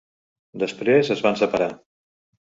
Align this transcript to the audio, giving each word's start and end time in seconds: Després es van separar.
Després 0.61 1.11
es 1.15 1.21
van 1.25 1.37
separar. 1.41 1.67